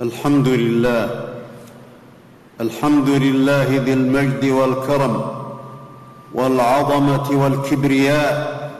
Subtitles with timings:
[0.00, 1.24] الحمد لله.
[2.60, 5.22] الحمد لله ذي المجد والكرم
[6.34, 8.70] والعظمة والكبرياء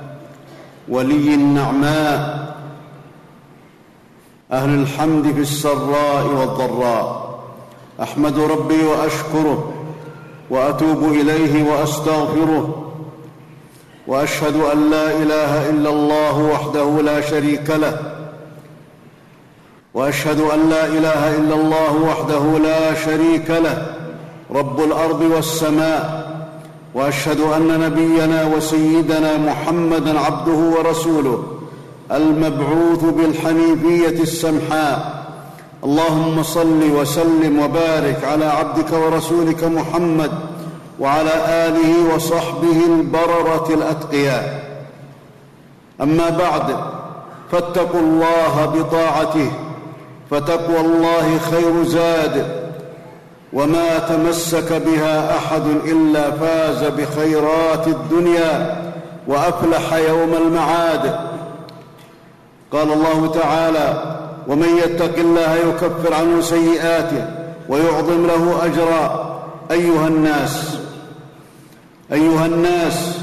[0.88, 2.18] ولي النعماء
[4.52, 7.38] أهل الحمد في السراء والضراء.
[8.02, 9.72] أحمد ربي وأشكره
[10.50, 12.92] وأتوب إليه وأستغفره
[14.06, 18.21] وأشهد أن لا إله إلا الله وحده لا شريك له
[19.94, 23.86] وأشهد أن لا إله إلا الله وحده لا شريك له
[24.54, 26.32] رب الأرض والسماء.
[26.94, 31.42] وأشهد أن نبينا وسيدنا محمدا عبده ورسوله
[32.12, 35.22] المبعوث بالحنيفيه السمحاء.
[35.84, 40.30] اللهم صل وسلم وبارك على عبدك ورسولك محمد
[41.00, 41.34] وعلى
[41.66, 44.64] آله وصحبه البررة الأتقياء.
[46.00, 46.76] أما بعد
[47.52, 49.50] فاتقوا الله بطاعته.
[50.32, 52.46] فتقوى الله خير زاد
[53.52, 58.82] وما تمسك بها أحد إلا فاز بخيرات الدنيا
[59.28, 61.14] وأفلح يوم المعاد.
[62.72, 64.16] قال الله تعالى
[64.48, 67.26] ومن يتق الله يكفر عنه سيئاته
[67.68, 69.32] ويعظم له أجرا.
[69.70, 70.76] أيها الناس
[72.12, 73.18] أيها الناس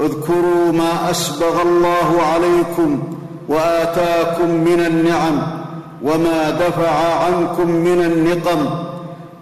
[0.00, 3.02] اذكروا ما أسبغ الله عليكم
[3.48, 5.61] وآتاكم من النعم.
[6.02, 8.66] وما دفع عنكم من النقم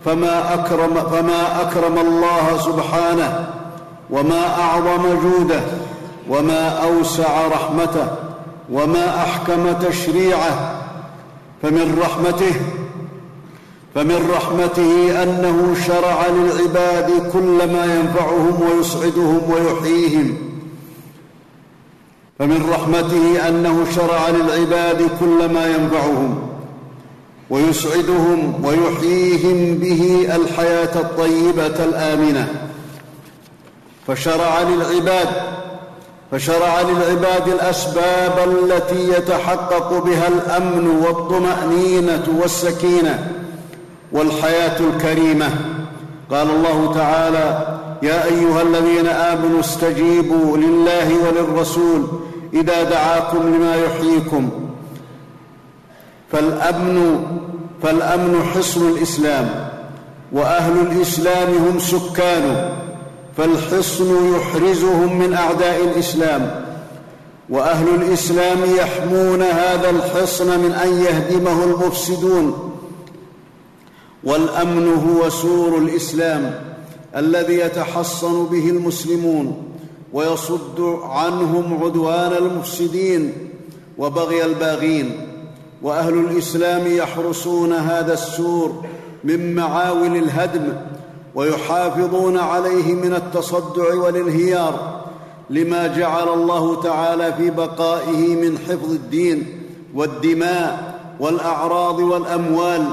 [0.05, 3.49] فما اكرم فما أكرم الله سبحانه
[4.11, 5.61] وما أعظم جوده
[6.29, 8.07] وما أوسع رحمته
[8.73, 10.75] وما أحكم تشريعه
[11.63, 12.55] فمن رحمته
[13.95, 20.37] فمن رحمته أنه شرع للعباد كل ما ينفعهم ويسعدهم ويحييهم.
[22.39, 26.50] فمن رحمته أنه شرع للعباد كل ما ينفعهم.
[27.51, 32.49] ويسعدهم ويحييهم به الحياة الطيبة الآمنة.
[34.07, 35.29] فشرع للعباد
[36.33, 43.33] فشرع للعباد الأسباب التي يتحقق بها الأمن والطمأنينة والسكينة
[44.13, 45.51] والحياة الكريمة.
[46.31, 52.07] قال الله تعالى يا أيها الذين آمنوا استجيبوا لله وللرسول
[52.55, 54.51] إذا دعاكم لما يحييكم.
[56.33, 57.27] فالأمن
[57.83, 59.71] فالأمن حصن الإسلام
[60.33, 62.73] وأهل الإسلام هم سكانه
[63.37, 66.65] فالحصن يحرزهم من أعداء الإسلام
[67.49, 72.73] وأهل الإسلام يحمون هذا الحصن من أن يهدمه المفسدون
[74.25, 76.61] والأمن هو سور الإسلام
[77.17, 79.63] الذي يتحصن به المسلمون
[80.13, 83.33] ويصد عنهم عدوان المفسدين
[83.99, 85.30] وبغي الباغين.
[85.83, 88.85] وأهل الإسلام يحرسون هذا السور
[89.25, 90.73] من معاول الهدم
[91.35, 95.01] ويحافظون عليه من التصدع والانهيار
[95.51, 99.47] لما جعل الله تعالى في بقائه من حفظ الدين
[99.95, 102.85] والدماء والأعراض والأموال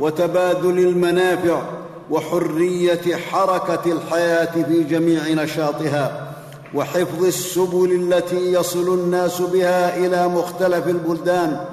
[0.00, 1.62] وتبادل المنافع
[2.10, 6.34] وحرية حركة الحياة في جميع نشاطها
[6.74, 11.64] وحفظ السبل التي يصل الناس بها إلى مختلف البلدان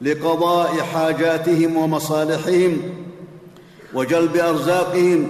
[0.00, 2.76] لقضاء حاجاتهم ومصالحهم
[3.94, 5.26] وجلب أرزاقهم.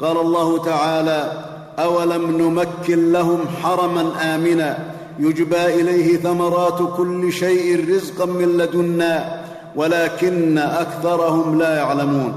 [0.00, 1.44] قال الله تعالى
[1.78, 4.78] أولم نمكن لهم حرما آمنا
[5.18, 9.44] يجبى إليه ثمرات كل شيء رزقا من لدنا
[9.76, 12.34] ولكن أكثرهم لا يعلمون.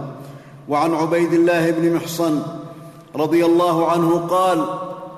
[0.70, 2.41] وعن عبيد الله بن محصن
[3.16, 4.66] رضي الله عنه قال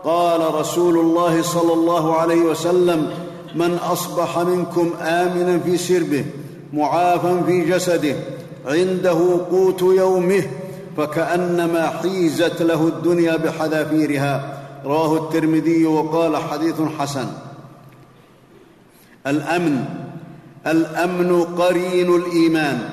[0.03, 3.09] قال رسول الله صلى الله عليه وسلم
[3.55, 6.25] من أصبح منكم آمنا في سربه
[6.73, 8.15] معافا في جسده
[8.65, 10.43] عنده قوت يومه
[10.97, 14.59] فكأنما حيزت له الدنيا بحذافيرها.
[14.85, 17.27] رواه الترمذي وقال حديث حسن.
[19.27, 19.85] الأمن
[20.67, 22.89] الأمن قرين الإيمان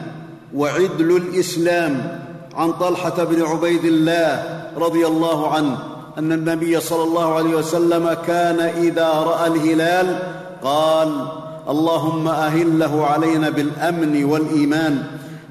[0.55, 2.21] وعدل الإسلام.
[2.55, 5.79] عن طلحة بن عبيد الله رضي الله عنه
[6.19, 10.19] أن النبي صلى الله عليه وسلم كان إذا رأى الهلال
[10.63, 11.29] قال
[11.71, 15.03] اللهم أهله علينا بالأمن والإيمان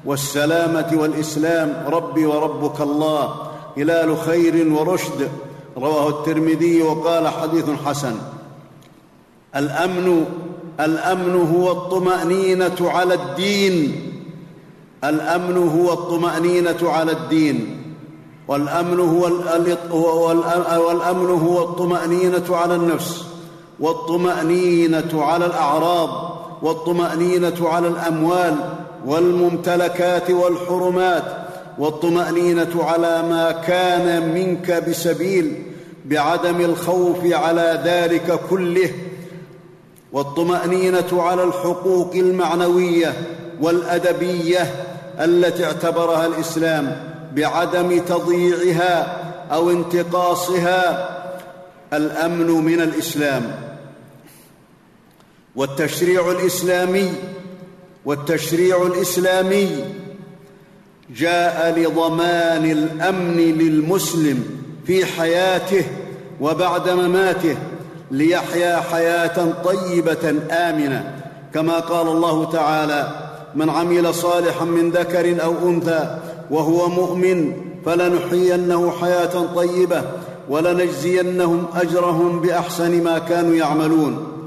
[0.04, 1.84] والسلامة والإسلام.
[1.86, 3.34] ربي وربك الله.
[3.76, 5.28] هلال خير ورشد.
[5.76, 8.14] رواه الترمذي وقال حديث حسن.
[9.56, 10.24] الأمن
[10.80, 13.76] الأمن هو الطمأنينة على الدين.
[15.04, 17.76] الأمن هو الطمأنينة على الدين.
[18.48, 19.22] والأمن هو
[20.88, 23.29] والأمن هو الطمأنينة على النفس.
[23.80, 28.56] والطمأنينة على الأعراض والطمأنينة على الأموال
[29.06, 31.24] والممتلكات والحرمات
[31.78, 35.62] والطمأنينة على ما كان منك بسبيل
[36.04, 38.90] بعدم الخوف على ذلك كله
[40.12, 43.12] والطمأنينة على الحقوق المعنوية
[43.60, 44.74] والأدبية
[45.20, 46.96] التي اعتبرها الإسلام
[47.32, 49.16] بعدم تضييعها
[49.52, 51.08] أو انتقاصها
[51.92, 53.69] الأمن من الإسلام.
[55.56, 57.12] والتشريع الإسلامي
[58.04, 59.84] والتشريع الإسلامي
[61.16, 64.44] جاء لضمان الأمن للمسلم
[64.86, 65.84] في حياته
[66.40, 67.56] وبعد مماته
[68.10, 71.22] ليحيا حياة طيبة آمنة.
[71.54, 76.18] كما قال الله تعالى من عمل صالحا من ذكر أو أنثى
[76.50, 77.52] وهو مؤمن
[77.86, 80.02] فلنحيينه حياة طيبة
[80.48, 84.39] ولنجزينهم أجرهم بأحسن ما كانوا يعملون.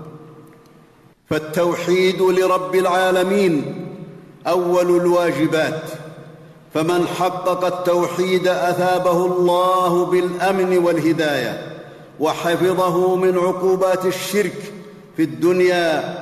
[1.33, 3.75] فالتوحيد لرب العالمين
[4.47, 5.81] أول الواجبات.
[6.74, 11.68] فمن حقق التوحيد أثابه الله بالأمن والهداية
[12.19, 14.74] وحفظه من عقوبات الشرك
[15.18, 16.18] في الدنيا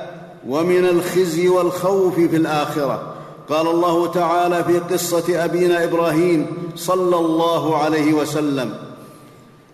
[0.48, 3.14] ومن الخزي والخوف في الآخرة.
[3.48, 8.74] قال الله تعالى في قصة أبينا إبراهيم صلى الله عليه وسلم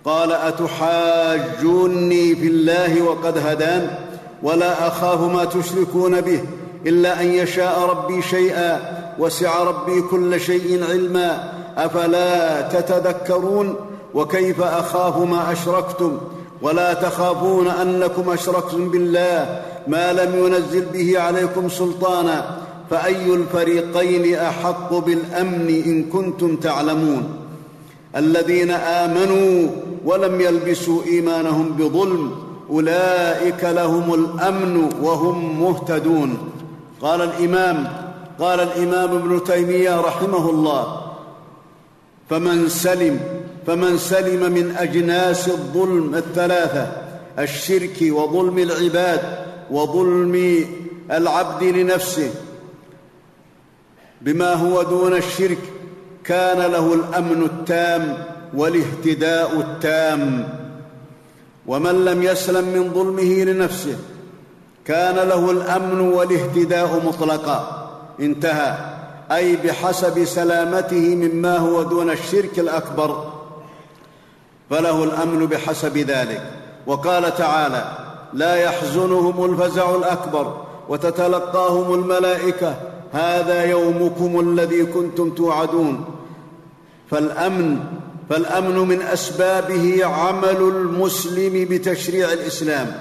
[0.04, 4.07] قال أتحاجوني في الله وقد هدان؟
[4.42, 6.40] ولا اخاف ما تشركون به
[6.86, 11.52] إلا أن يشاء ربي شيئا وسع ربي كل شيء علما.
[11.76, 13.74] أفلا تتذكرون؟
[14.14, 16.18] وكيف اخاف ما أشركتم؟
[16.62, 22.56] ولا تخافون أنكم أشركتم بالله ما لم ينزل به عليكم سلطانا.
[22.90, 27.28] فأي الفريقين أحق بالأمن إن كنتم تعلمون؟
[28.16, 29.68] الذين آمنوا
[30.04, 36.38] ولم يلبسوا إيمانهم بظلم أولئك لهم الأمن وهم مهتدون.
[37.00, 37.92] قال الإمام
[38.38, 41.02] قال الإمام ابن تيمية رحمه الله
[42.30, 43.20] فمن سلم
[43.66, 46.92] فمن سلم من أجناس الظلم الثلاثة
[47.38, 49.20] الشرك وظلم العباد
[49.70, 50.64] وظلم
[51.10, 52.30] العبد لنفسه
[54.20, 55.58] بما هو دون الشرك
[56.24, 58.24] كان له الأمن التام
[58.54, 60.48] والاهتداء التام.
[61.68, 63.96] ومن لم يسلم من ظلمه لنفسه
[64.84, 67.88] كان له الأمن والاهتداء مطلقا.
[68.20, 68.74] انتهى.
[69.32, 73.32] أي بحسب سلامته مما هو دون الشرك الأكبر.
[74.70, 76.52] فله الأمن بحسب ذلك.
[76.86, 77.84] وقال تعالى
[78.32, 82.74] لا يحزنهم الفزع الأكبر وتتلقاهم الملائكة.
[83.12, 86.04] هذا يومكم الذي كنتم توعدون.
[87.10, 87.78] فالأمن
[88.30, 92.92] فالأمن من أسبابه عمل المسلم بتشريع الإسلام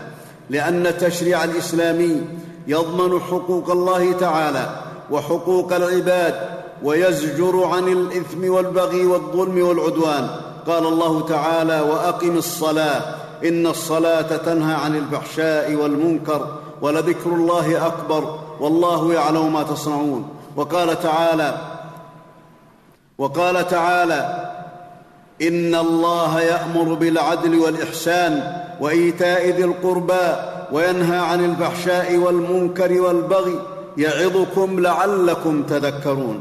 [0.49, 2.21] لأن التشريع الاسلامي
[2.67, 4.69] يضمن حقوق الله تعالى
[5.11, 6.35] وحقوق العباد
[6.83, 10.29] ويزجر عن الإثم والبغي والظلم والعدوان.
[10.67, 13.01] قال الله تعالى وأقم الصلاة
[13.43, 16.47] إن الصلاة تنهى عن الفحشاء والمنكر
[16.81, 20.29] ولذكر الله أكبر والله يعلم ما تصنعون.
[20.55, 21.57] وقال تعالى
[23.17, 24.46] وقال تعالى
[25.41, 30.35] إن الله يأمر بالعدل والإحسان وإيتاء ذي القربى
[30.71, 33.59] وينهى عن الفحشاء والمنكر والبغي
[33.97, 36.39] يعظكم لعلكم تذكرون.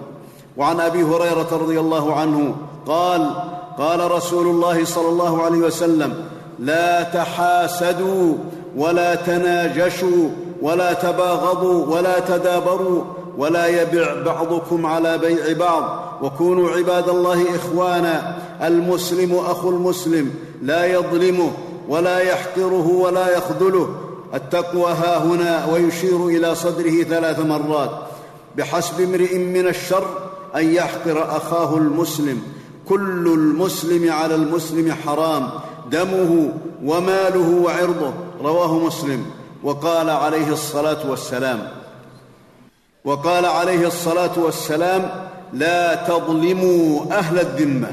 [0.56, 2.56] وعن أبي هريرة رضي الله عنه
[2.87, 3.30] قال
[3.78, 6.14] قال رسول الله صلى الله عليه وسلم
[6.59, 8.35] لا تحاسدوا
[8.76, 10.28] ولا تناجشوا
[10.62, 13.02] ولا تباغضوا ولا تدابروا
[13.38, 16.05] ولا يبع بعضكم على بيع بعض.
[16.23, 18.37] وكونوا عباد الله إخوانا.
[18.62, 21.52] المسلم أخو المسلم لا يظلمه
[21.88, 23.94] ولا يحقره ولا يخذله.
[24.35, 27.90] التقوى ها هنا ويشير إلى صدره ثلاث مرات.
[28.56, 30.06] بحسب امرئ من الشر
[30.56, 32.42] أن يحقر أخاه المسلم.
[32.88, 35.50] كل المسلم على المسلم حرام.
[35.90, 36.52] دمه
[36.85, 38.12] وماله وعرضه.
[38.42, 39.26] رواه مسلم.
[39.62, 41.68] وقال عليه الصلاة والسلام.
[43.04, 47.88] وقال عليه الصلاة والسلام لا تظلموا أهل الذمة.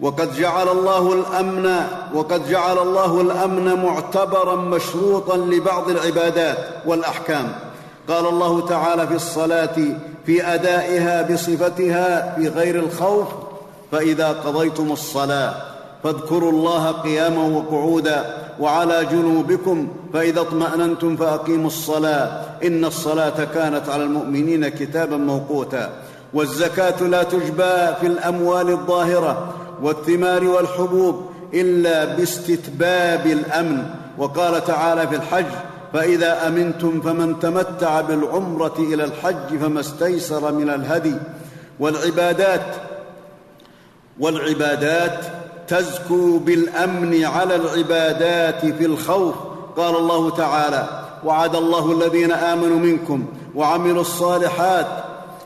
[0.00, 7.52] وقد جعل الله الأمن وقد جعل الله الأمن معتبرا مشروطا لبعض العبادات والأحكام.
[8.08, 9.76] قال الله تعالى في الصلاة
[10.26, 13.28] في أدائها بصفتها في غير الخوف
[13.92, 15.54] فإذا قضيتم الصلاة
[16.04, 22.40] فاذكروا الله قياما وقعودا وعلى جنوبكم فإذا اطمأننتم فأقيموا الصلاة.
[22.64, 25.90] إن الصلاة كانت على المؤمنين كتابا موقوتا.
[26.34, 33.84] والزكاة لا تجبى في الأموال الظاهرة والثمار والحبوب إلا باستتباب الأمن.
[34.18, 35.46] وقال تعالى في الحج
[35.92, 41.14] فإذا أمنتم فمن تمتع بالعمرة إلى الحج فما استيسر من الهدي.
[41.80, 42.66] والعبادات
[44.20, 45.18] والعبادات
[45.68, 49.34] تزكو بالأمن على العبادات في الخوف.
[49.76, 50.88] قال الله تعالى
[51.24, 54.86] وعد الله الذين آمنوا منكم وعملوا الصالحات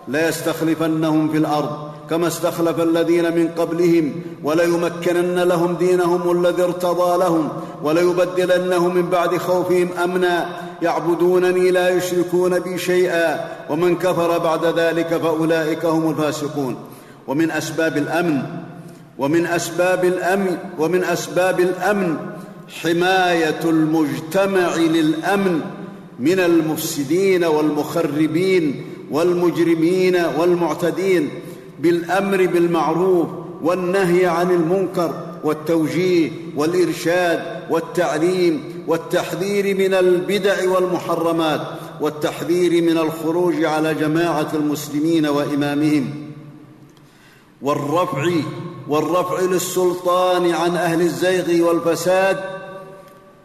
[0.08, 4.12] ليستخلفنهم في الأرض كما استخلف الذين من قبلهم
[4.44, 7.48] وليمكنن لهم دينهم الذي ارتضى لهم
[7.82, 10.46] وليبدلنهم من بعد خوفهم أمنا.
[10.82, 13.40] يعبدونني لا يشركون بي شيئا
[13.70, 16.76] ومن كفر بعد ذلك فأولئك هم الفاسقون.
[17.26, 18.42] ومن أسباب الأمن
[19.18, 22.16] ومن أسباب الأمن ومن أسباب الأمن
[22.68, 25.60] حماية المجتمع للأمن
[26.18, 31.30] من المفسدين والمخربين والمجرمين والمعتدين
[31.78, 33.28] بالأمر بالمعروف
[33.62, 35.14] والنهي عن المنكر
[35.44, 41.60] والتوجيه والإرشاد والتعليم والتحذير من البدع والمحرمات
[42.00, 46.14] والتحذير من الخروج على جماعة المسلمين وإمامهم
[47.62, 48.30] والرفع
[48.88, 52.40] والرفع للسلطان عن أهل الزيغ والفساد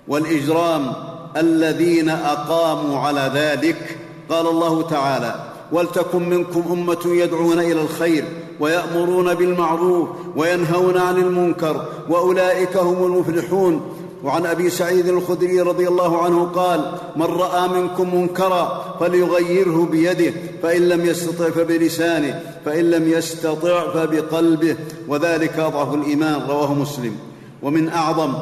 [0.07, 0.93] والإجرام
[1.37, 3.97] الذين أقاموا على ذلك.
[4.29, 5.35] قال الله تعالى
[5.71, 8.23] ولتكن منكم أمة يدعون إلى الخير
[8.59, 13.81] ويأمرون بالمعروف وينهون عن المنكر وأولئك هم المفلحون.
[14.23, 20.33] وعن أبي سعيد الخدري رضي الله عنه قال من رأى منكم منكرا فليغيره بيده
[20.63, 24.75] فإن لم يستطع فبلسانه فإن لم يستطع فبقلبه.
[25.07, 27.15] وذلك أضعف الإيمان رواه مسلم.
[27.61, 28.33] ومن أعظم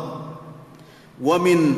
[1.24, 1.76] ومن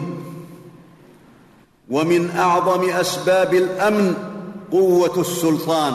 [1.89, 4.13] ومن أعظم أسباب الأمن
[4.71, 5.93] قوة السلطان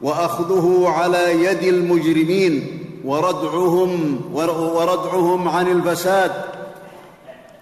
[0.00, 6.32] وأخذه على يد المجرمين وردعهم وردعهم عن الفساد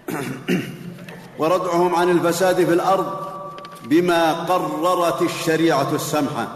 [1.39, 3.05] وردعهم عن الفساد في الأرض
[3.85, 6.47] بما قررت الشريعة السمحة.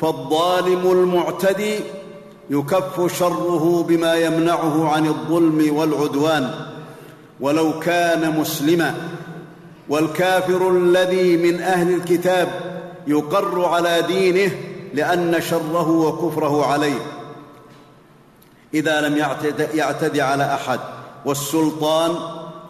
[0.00, 1.80] فالظالم المعتدي
[2.50, 6.50] يكف شره بما يمنعه عن الظلم والعدوان.
[7.40, 8.94] ولو كان مسلما
[9.88, 12.71] والكافر الذي من أهل الكتاب
[13.06, 14.52] يقر على دينه
[14.94, 16.98] لأن شره وكفره عليه.
[18.74, 19.16] إذا لم
[19.74, 20.80] يعتدي على أحد
[21.24, 22.14] والسلطان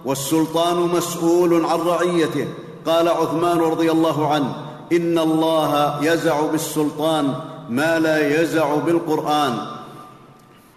[0.05, 2.49] والسلطان مسؤول عن رعيته.
[2.87, 4.55] قال عثمان رضي الله عنه
[4.93, 7.35] إن الله يزع بالسلطان
[7.69, 9.59] ما لا يزع بالقرآن.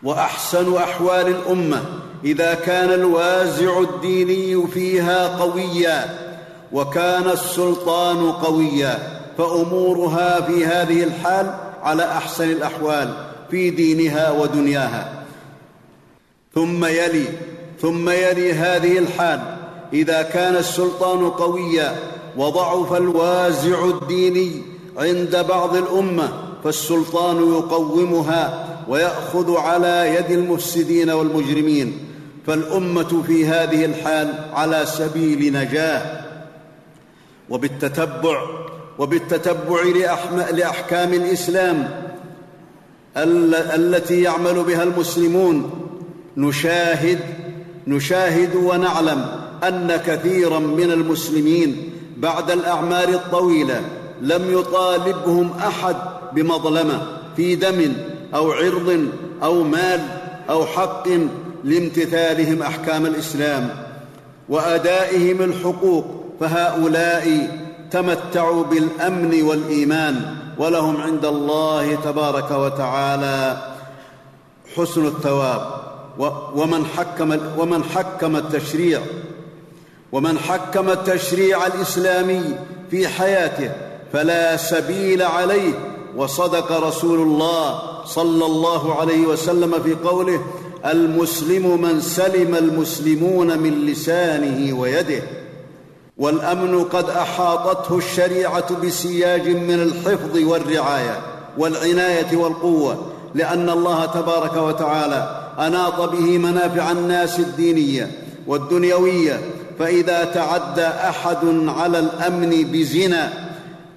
[0.04, 1.82] وأحسن أحوال الأمة
[2.24, 6.25] إذا كان الوازع الديني فيها قويا.
[6.76, 11.54] وكان السلطان قويا فأمورها في هذه الحال
[11.84, 13.14] على أحسن الأحوال
[13.52, 15.24] في دينها ودنياها.
[16.56, 17.26] ثم يلي
[17.82, 19.40] ثم يلي هذه الحال.
[19.94, 21.96] إذا كان السلطان قويا
[22.38, 24.62] وضعف الوازع الديني
[24.98, 26.30] عند بعض الأمة
[26.64, 32.00] فالسلطان يقومها ويأخذ على يد المفسدين والمجرمين.
[32.48, 36.25] فالأمة في هذه الحال على سبيل نجاة.
[37.50, 38.42] وبالتتبع
[39.00, 39.84] وبالتتبع
[40.52, 42.06] لأحكام الإسلام
[43.76, 45.86] التي يعمل بها المسلمون.
[46.38, 47.20] نشاهد
[47.88, 49.26] نشاهد ونعلم
[49.64, 53.82] أن كثيرا من المسلمين بعد الأعمار الطويلة
[54.22, 55.96] لم يطالبهم أحد
[56.34, 57.94] بمظلمة في دم
[58.36, 59.08] أو عرض
[59.44, 60.02] أو مال
[60.50, 61.08] أو حق
[61.64, 63.70] لامتثالهم أحكام الإسلام
[64.50, 67.50] وأدائهم الحقوق فهؤلاء
[67.92, 73.58] تمتعوا بالأمن والإيمان ولهم عند الله تبارك وتعالى
[74.76, 75.62] حسن الثواب.
[76.56, 79.02] ومن حكم ومن حكم التشريع
[80.12, 82.44] ومن حكم التشريع الإسلامي
[82.92, 83.72] في حياته
[84.14, 85.74] فلا سبيل عليه.
[86.16, 90.42] وصدق رسول الله صلى الله عليه وسلم في قوله
[90.86, 95.24] المسلم من سلم المسلمون من لسانه ويده.
[96.18, 101.20] والأمن قد أحاطته الشريعة بسياج من الحفظ والرعاية
[101.58, 108.12] والعناية والقوة لأن الله تبارك وتعالى أناط به منافع الناس الدينية
[108.48, 109.40] والدنيوية
[109.80, 113.34] فإذا تعدى أحد على الأمن بزنا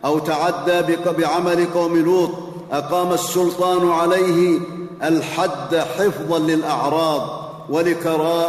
[0.04, 2.30] أو تعدى بعمل قوم لوط
[2.72, 4.58] أقام السلطان عليه
[5.02, 7.48] الحد حفظا للأعراض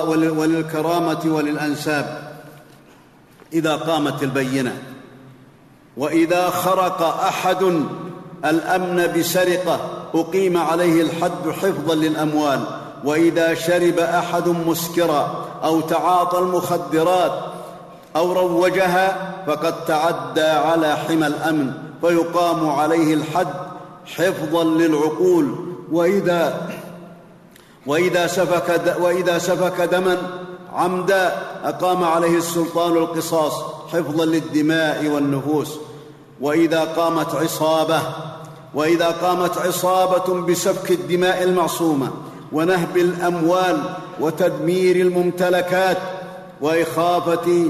[0.08, 2.29] وللكرامة وللأنساب.
[3.54, 4.84] إذا قامت البينة.
[5.98, 7.84] وإذا خرق أحد
[8.46, 9.80] الأمن بسرقة
[10.16, 12.64] أقيم عليه الحد حفظا للأموال.
[13.04, 17.32] وإذا شرب أحد مسكرا أو تعاطى المخدرات
[18.16, 21.74] أو روجها فقد تعدى على حمى الأمن.
[22.02, 23.54] فيقام عليه الحد
[24.06, 25.56] حفظا للعقول.
[25.92, 26.70] وإذا
[27.86, 30.18] وإذا سفك, وإذا سفك دما
[30.74, 33.54] عمدا أقام عليه السلطان القصاص
[33.94, 35.78] حفظا للدماء والنفوس.
[36.42, 38.02] وإذا قامت عصابة
[38.74, 42.12] وإذا قامت عصابة بسفك الدماء المعصومة
[42.52, 43.78] ونهب الأموال
[44.20, 45.98] وتدمير الممتلكات
[46.62, 47.66] وإخافة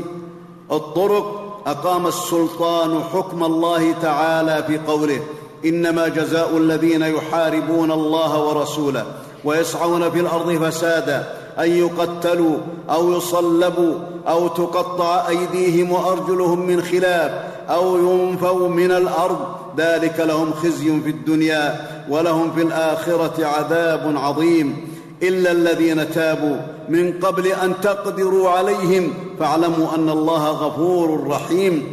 [0.71, 5.19] الطرق أقام السلطان حكم الله تعالى في قوله
[5.65, 9.05] إنما جزاء الذين يحاربون الله ورسوله
[9.43, 11.38] ويسعون في الأرض فسادا.
[11.59, 12.57] أن يقتلوا
[12.89, 13.93] أو يصلبوا
[14.27, 17.31] أو تقطع أيديهم وأرجلهم من خلاف
[17.69, 19.39] أو ينفوا من الأرض.
[19.77, 24.87] ذلك لهم خزي في الدنيا ولهم في الآخرة عذاب عظيم.
[25.23, 26.57] إلا الذين تابوا
[26.89, 31.83] من قبل أن تقدروا عليهم فاعلموا أن الله غفور رحيم.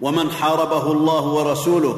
[0.00, 1.96] ومن حاربه الله ورسوله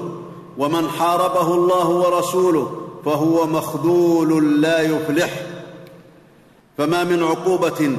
[0.59, 2.71] ومن حاربه الله ورسوله
[3.05, 5.54] فهو مخذول لا يفلح.
[6.79, 7.97] فما من عقوبة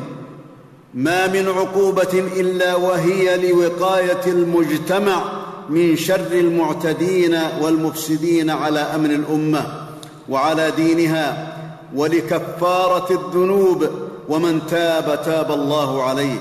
[0.94, 5.24] ما من عقوبة إلا وهي لوقاية المجتمع
[5.70, 9.88] من شر المعتدين والمفسدين على أمن الأمة
[10.30, 11.58] وعلى دينها
[11.96, 13.90] ولكفارة الذنوب
[14.30, 16.40] ومن تاب تاب الله عليه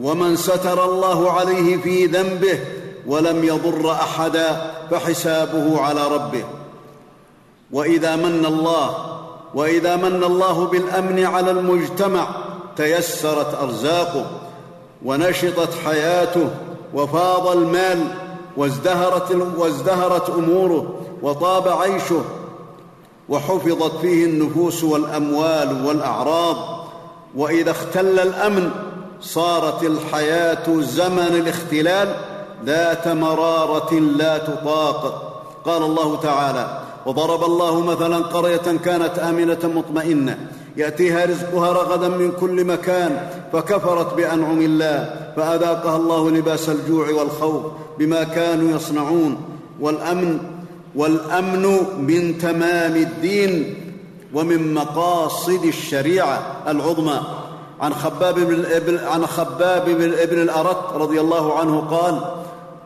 [0.00, 2.58] ومن ستر الله عليه في ذنبه
[3.06, 6.44] ولم يضر أحدا فحسابه على ربه.
[7.72, 9.15] وإذا من الله
[9.56, 12.28] وإذا من الله بالأمن على المجتمع
[12.76, 14.26] تيسرت أرزاقه
[15.04, 16.50] ونشطت حياته
[16.94, 18.04] وفاض المال
[18.56, 22.22] وازدهرت, وازدهرت أموره وطاب عيشه
[23.28, 26.56] وحفظت فيه النفوس والأموال والأعراض
[27.36, 28.70] وإذا اختل الأمن
[29.20, 32.14] صارت الحياة زمن الاختلال
[32.64, 35.32] ذات مرارة لا تطاق.
[35.64, 40.38] قال الله تعالى وضرب الله مثلا قرية كانت آمنة مطمئنة.
[40.76, 47.62] يأتيها رزقها رغدا من كل مكان فكفرت بأنعم الله فأذاقها الله لباس الجوع والخوف
[47.98, 49.36] بما كانوا يصنعون.
[49.80, 50.38] والأمن
[50.94, 53.74] والأمن من تمام الدين
[54.34, 57.20] ومن مقاصد الشريعة العظمى.
[57.80, 58.34] عن خباب
[58.86, 59.84] بن عن خباب
[60.30, 62.20] بن الأرت رضي الله عنه قال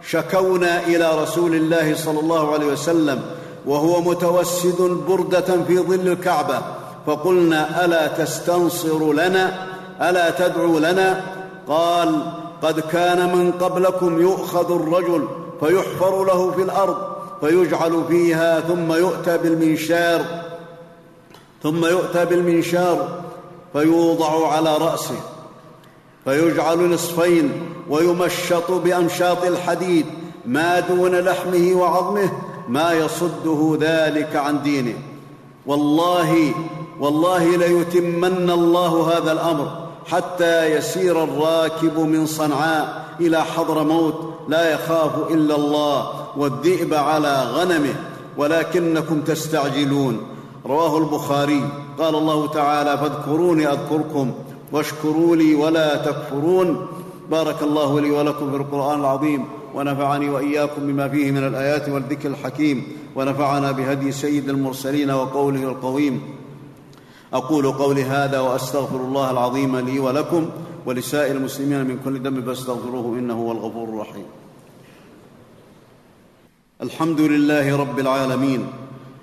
[0.09, 3.23] شكونا إلى رسول الله صلى الله عليه وسلم
[3.67, 6.59] وهو متوسد بردة في ظل الكعبة.
[7.07, 9.67] فقلنا ألا تستنصر لنا؟
[10.01, 11.23] ألا تدعو لنا؟
[11.69, 12.23] قال
[12.63, 15.29] قد كان من قبلكم يؤخذ الرجل
[15.61, 16.97] فيحفر له في الأرض
[17.41, 20.25] فيجعل فيها ثم يؤتى بالمنشار
[21.63, 23.09] ثم يؤتى بالمنشار
[23.73, 25.21] فيوضع على رأسه
[26.25, 27.53] فيجعل نصفين
[27.89, 30.07] ويمشط بامشاط الحديد
[30.47, 32.31] ما دون لحمه وعظمه
[32.69, 34.95] ما يصده ذلك عن دينه.
[35.67, 36.53] والله
[37.01, 39.71] والله ليتمن الله هذا الأمر
[40.07, 44.15] حتى يسير الراكب من صنعاء إلى حضرموت
[44.49, 47.95] لا يخاف إلا الله والذئب على غنمه
[48.37, 50.21] ولكنكم تستعجلون.
[50.67, 51.65] رواه البخاري.
[51.99, 54.33] قال الله تعالى فاذكروني أذكركم
[54.73, 56.87] واشكروا لي ولا تكفرون.
[57.31, 59.45] بارك الله لي ولكم في القرآن العظيم.
[59.75, 62.85] ونفعني وإياكم بما فيه من الآيات والذكر الحكيم
[63.17, 66.21] ونفعنا بهدي سيد المرسلين وقوله القويم.
[67.33, 70.51] أقول قولي هذا وأستغفر الله العظيم لي ولكم
[70.87, 74.25] ولسائر المسلمين من كل ذنب فاستغفروه إنه هو الغفور الرحيم.
[76.83, 78.67] الحمد لله رب العالمين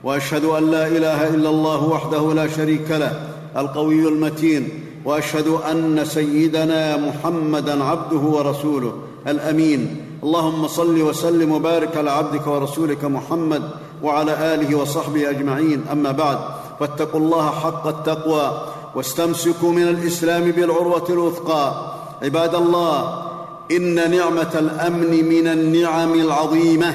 [0.04, 4.70] وأشهد أن لا إله إلا الله وحده لا شريك له القوي المتين
[5.06, 8.94] وأشهد أن سيدنا محمدا عبده ورسوله
[9.28, 10.07] الأمين.
[10.24, 13.64] اللهم صل وسلم وبارك على عبدك ورسولك محمد
[14.04, 15.86] وعلى آله وصحبه أجمعين.
[15.92, 16.38] أما بعد
[16.80, 18.62] فاتقوا الله حق التقوى
[18.96, 21.94] واستمسكوا من الإسلام بالعروة الوثقى.
[22.24, 23.24] عباد الله
[23.72, 26.94] إن نعمة الأمن من النعم العظيمة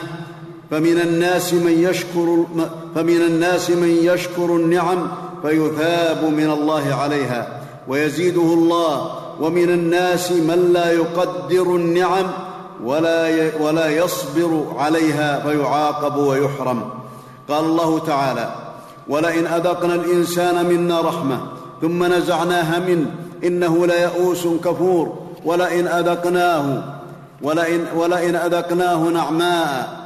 [0.71, 2.45] فمن الناس من يشكر
[2.95, 5.09] فمن الناس من يشكر النعم
[5.43, 7.61] فيثاب من الله عليها.
[7.89, 12.27] ويزيده الله ومن الناس من لا يقدر النعم
[12.85, 16.83] ولا ولا يصبر عليها فيعاقب ويحرم.
[17.49, 18.55] قال الله تعالى
[19.09, 21.41] ولئن أذقنا الإنسان منا رحمة
[21.81, 23.07] ثم نزعناها منه
[23.45, 25.19] إنه ليئوس كفور.
[25.45, 26.83] ولئن أذقناه
[27.43, 30.01] ولئن, ولئن أذقناه نعماء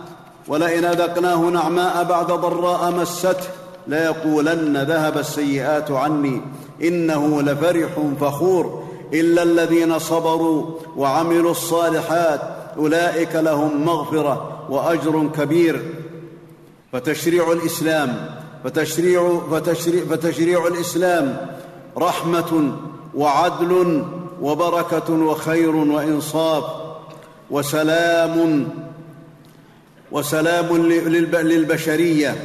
[0.49, 3.45] ولئن أذقناه نعماء بعد ضراء مسته
[3.87, 6.41] ليقولن ذهب السيئات عني
[6.83, 8.87] إنه لفرح فخور.
[9.15, 10.65] إلا الذين صبروا
[10.97, 12.41] وعملوا الصالحات
[12.79, 15.83] أولئك لهم مغفرة وأجر كبير.
[16.93, 18.31] فتشريع الإسلام
[18.65, 21.37] فتشريع, فتشريع, فتشريع الإسلام
[21.99, 22.73] رحمة
[23.15, 24.05] وعدل
[24.43, 26.65] وبركة وخير وإنصاف
[27.51, 28.69] وسلام
[30.13, 32.37] وسلام للبشرية.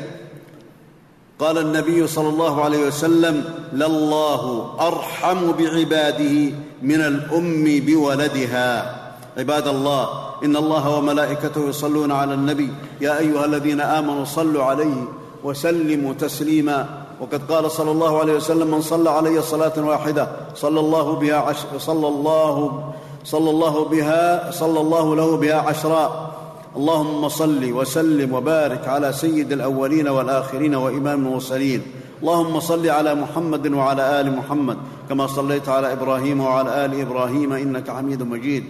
[1.40, 9.01] قال النبي صلى الله عليه وسلم لله أرحم بعباده من الأم بولدها.
[9.38, 10.08] عباد الله
[10.44, 12.70] إن الله وملائكته يصلون على النبي.
[13.02, 15.06] يا أيها الذين آمنوا صلوا عليه
[15.44, 16.88] وسلموا تسليما.
[17.22, 21.58] وقد قال صلى الله عليه وسلم من صلى علي صلاة واحدة صلى الله بها عش
[21.78, 22.84] صلى الله
[23.24, 26.32] صلى الله بها صلى الله له بها عشرا.
[26.76, 31.82] اللهم صل وسلم وبارك على سيد الأولين والآخرين وإمام المرسلين.
[32.22, 34.78] اللهم صل على محمد وعلى آل محمد
[35.10, 38.64] كما صليت على إبراهيم وعلى آل إبراهيم إنك حميد مجيد.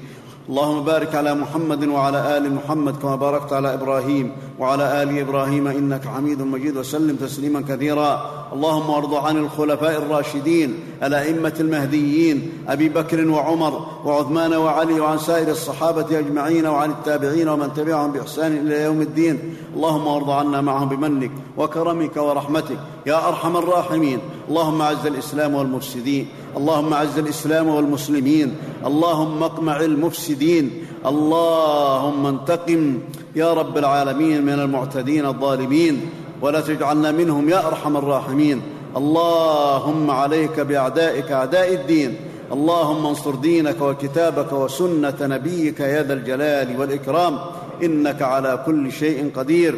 [0.49, 6.07] اللهم بارك على محمد وعلى آل محمد كما باركت على إبراهيم وعلى آل إبراهيم إنك
[6.07, 8.41] حميد مجيد وسلم تسليما كثيرا.
[8.53, 16.19] اللهم وارض عن الخلفاء الراشدين الأئمة المهديين أبي بكر وعمر وعثمان وعلي وعن سائر الصحابة
[16.19, 19.55] أجمعين وعن التابعين ومن تبعهم بإحسان إلى يوم الدين.
[19.75, 24.19] اللهم وارض عنا معهم بمنك وكرمك ورحمتك يا أرحم الراحمين.
[24.49, 26.27] اللهم أعز الإسلام والمفسدين.
[26.57, 32.99] اللهم أعز الإسلام والمسلمين اللهم اقمع المفسدين اللهم انتقم
[33.35, 36.09] يا رب العالمين من المعتدين الظالمين
[36.41, 38.61] ولا تجعلنا منهم يا أرحم الراحمين.
[38.97, 42.15] اللهم عليك بأعدائك أعداء الدين
[42.51, 47.39] اللهم انصر دينك وكتابك وسنة نبيك يا ذا الجلال والإكرام
[47.83, 49.77] إنك على كل شيء قدير.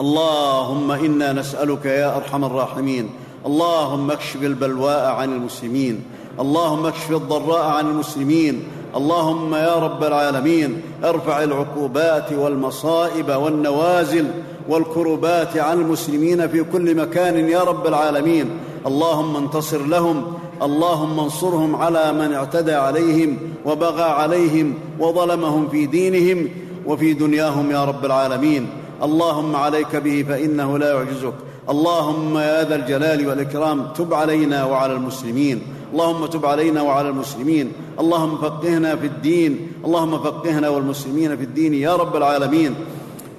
[0.00, 3.10] اللهم إنا نسألك يا أرحم الراحمين.
[3.46, 6.00] اللهم اكشف البلواء عن المسلمين.
[6.40, 8.62] اللهم اكشف الضراء عن المسلمين.
[8.96, 14.26] اللهم يا رب العالمين ارفع العقوبات والمصائب والنوازل
[14.68, 18.50] والكربات عن المسلمين في كل مكان يا رب العالمين.
[18.86, 20.34] اللهم انتصر لهم.
[20.62, 26.48] اللهم انصرهم على من اعتدى عليهم وبغى عليهم وظلمهم في دينهم
[26.86, 28.66] وفي دنياهم يا رب العالمين.
[29.02, 31.34] اللهم عليك به فإنه لا يعجزك.
[31.70, 35.62] اللهم يا ذا الجلال والإكرام تب علينا وعلى المسلمين.
[35.92, 37.72] اللهم تب علينا وعلى المسلمين.
[38.00, 39.72] اللهم فقهنا في الدين.
[39.84, 42.74] اللهم فقهنا والمسلمين في الدين يا رب العالمين.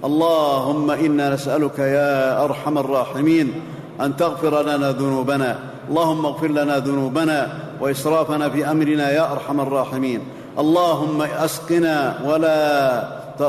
[0.04, 3.54] اللهم إنا نسألك يا أرحم الراحمين
[4.02, 5.60] أن تغفر لنا ذنوبنا.
[5.90, 7.40] اللهم اغفر لنا ذنوبنا
[7.82, 10.20] وإسرافنا في أمرنا يا أرحم الراحمين.
[10.60, 12.58] اللهم أسقنا ولا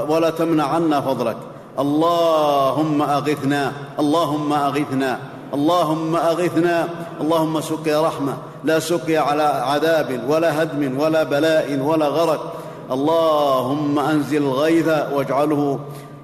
[0.09, 1.37] ولا تمنع عنا فضلك.
[1.79, 5.19] اللهم أغثنا اللهم أغثنا
[5.55, 6.89] اللهم أغثنا.
[7.21, 12.55] اللهم سقيا رحمة لا سقيا على عذاب ولا هدم ولا بلاء ولا غرق.
[12.91, 15.79] اللهم أنزل الغيث واجعله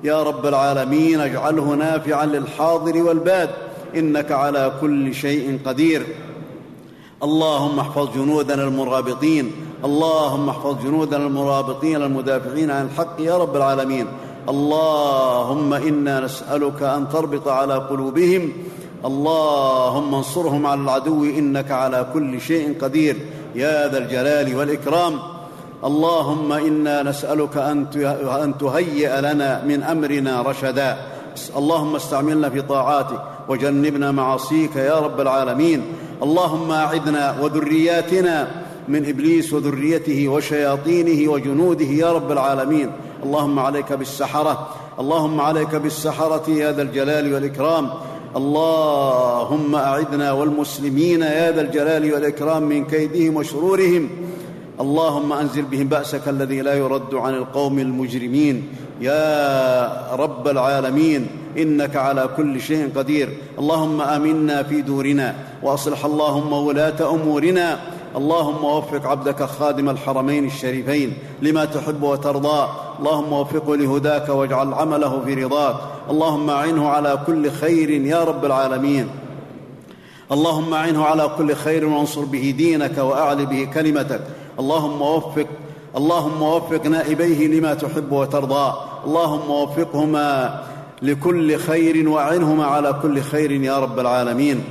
[0.04, 3.50] يا رب العالمين اجعله نافعا للحاضر والباد.
[3.96, 6.06] إنك على كل شيء قدير.
[7.22, 9.52] اللهم احفظ جنودنا المرابطين
[9.84, 14.06] اللهم احفظ جنودنا المرابطين المدافعين عن الحق يا رب العالمين.
[14.48, 18.52] اللهم إنا نسألك أن تربط على قلوبهم.
[19.04, 23.16] اللهم انصرهم على العدو إنك على كل شيء قدير.
[23.54, 25.18] يا ذا الجلال والإكرام.
[25.84, 30.96] اللهم إنا نسألك أن تهيئ لنا من أمرنا رشدا.
[31.56, 35.82] اللهم استعملنا في طاعاتك وجنبنا معاصيك يا رب العالمين.
[36.22, 38.48] اللهم أعذنا وذرياتنا
[38.88, 42.90] من إبليس وذريته وشياطينه وجنوده يا رب العالمين.
[43.24, 44.68] اللهم عليك بالسحرة
[45.00, 47.90] اللهم عليك بالسحرة يا ذا الجلال والإكرام.
[48.36, 54.08] اللهم اعذنا والمسلمين يا ذا الجلال والإكرام من كيدهم وشرورهم.
[54.80, 58.68] اللهم أنزل بهم بأسك الذي لا يرد عن القوم المجرمين.
[59.00, 61.26] يا رب العالمين
[61.58, 63.28] إنك على كل شيء قدير.
[63.58, 67.78] اللهم آمنا في دورنا وأصلح اللهم ولاة أمورنا.
[68.16, 72.68] اللهم وفق عبدك خادم الحرمين الشريفين لما تحب وترضى.
[72.98, 75.76] اللهم وفقه لهداك واجعل عمله في رضاك.
[76.10, 79.08] اللهم اعنه على كل خير يا رب العالمين.
[80.32, 84.20] اللهم اعنه على كل خير وانصر به دينك واعل به كلمتك.
[84.58, 85.46] اللهم وفق
[85.96, 88.72] اللهم وفق نائبيه لما تحب وترضى.
[89.06, 90.62] اللهم وفقهما
[91.02, 94.64] لكل خير واعنهما على كل خير يا رب العالمين.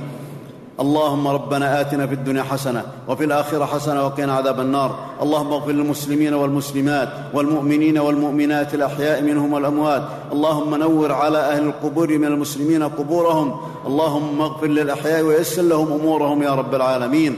[0.80, 4.98] اللهم ربنا آتنا في الدنيا حسنة وفي الآخرة حسنة وقنا عذاب النار.
[5.22, 10.02] اللهم اغفر للمسلمين والمسلمات والمؤمنين والمؤمنات الأحياء منهم والأموات.
[10.32, 13.60] اللهم نور على أهل القبور من المسلمين قبورهم.
[13.86, 17.36] اللهم اغفر للأحياء ويسر لهم أمورهم يا رب العالمين.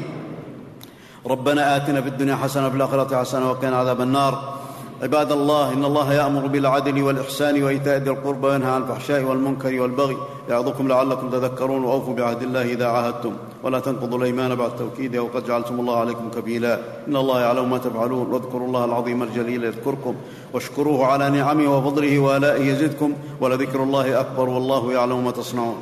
[1.26, 4.60] ربنا آتنا في الدنيا حسنة وفي الآخرة حسنة وقنا عذاب النار.
[5.03, 10.17] عباد الله إن الله يأمر بالعدل والإحسان وإيتاء ذي القربى وينهى عن الفحشاء والمنكر والبغي
[10.49, 13.33] يعظكم لعلكم تذكرون وأوفوا بعهد الله إذا عاهدتم.
[13.63, 16.81] ولا تنقضوا الأيمان بعد توكيده وقد جعلتم الله عليكم كفيلا.
[17.09, 18.27] إن الله يعلم ما تفعلون.
[18.31, 20.15] واذكروا الله العظيم الجليل يذكركم.
[20.53, 23.13] واشكروه على نعمه وفضله وآلائه يزدكم.
[23.41, 25.77] ولذكر الله أكبر والله يعلم ما تصنعون.